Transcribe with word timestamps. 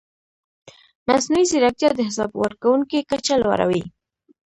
مصنوعي 1.07 1.45
ځیرکتیا 1.51 1.89
د 1.95 1.99
حساب 2.07 2.31
ورکونې 2.43 2.99
کچه 3.09 3.33
لوړوي. 3.43 3.83